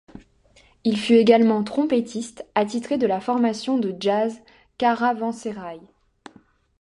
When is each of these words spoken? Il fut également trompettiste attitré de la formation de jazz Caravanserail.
Il 0.83 0.97
fut 0.97 1.13
également 1.13 1.63
trompettiste 1.63 2.43
attitré 2.55 2.97
de 2.97 3.05
la 3.05 3.21
formation 3.21 3.77
de 3.77 3.95
jazz 3.99 4.39
Caravanserail. 4.79 5.79